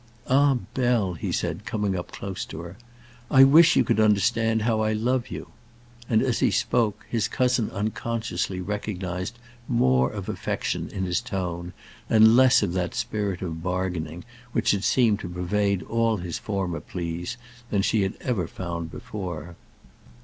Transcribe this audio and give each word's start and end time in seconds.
"Ah, 0.27 0.57
Bell," 0.73 1.13
he 1.13 1.31
said, 1.31 1.63
coming 1.63 1.93
close 1.93 2.43
up 2.43 2.49
to 2.49 2.59
her, 2.61 2.75
"I 3.29 3.43
wish 3.43 3.75
you 3.75 3.83
could 3.83 3.99
understand 3.99 4.63
how 4.63 4.79
I 4.79 4.93
love 4.93 5.27
you." 5.27 5.49
And, 6.09 6.23
as 6.23 6.39
he 6.39 6.49
spoke, 6.49 7.05
his 7.07 7.27
cousin 7.27 7.69
unconsciously 7.69 8.59
recognized 8.61 9.37
more 9.67 10.09
of 10.09 10.27
affection 10.27 10.89
in 10.89 11.03
his 11.03 11.21
tone, 11.21 11.73
and 12.09 12.35
less 12.35 12.63
of 12.63 12.73
that 12.73 12.95
spirit 12.95 13.43
of 13.43 13.61
bargaining 13.61 14.23
which 14.53 14.71
had 14.71 14.83
seemed 14.83 15.19
to 15.19 15.29
pervade 15.29 15.83
all 15.83 16.17
his 16.17 16.39
former 16.39 16.79
pleas, 16.79 17.37
than 17.69 17.83
she 17.83 18.01
had 18.01 18.15
ever 18.21 18.47
found 18.47 18.89
before. 18.89 19.55